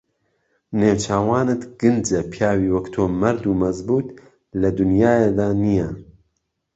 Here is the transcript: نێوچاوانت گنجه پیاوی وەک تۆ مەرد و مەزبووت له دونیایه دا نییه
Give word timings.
نێوچاوانت 0.79 1.61
گنجه 1.79 2.19
پیاوی 2.31 2.73
وەک 2.75 2.85
تۆ 2.93 3.03
مەرد 3.21 3.43
و 3.45 3.57
مەزبووت 3.61 4.07
له 4.61 4.69
دونیایه 4.77 5.29
دا 5.39 5.47
نییه 5.61 5.89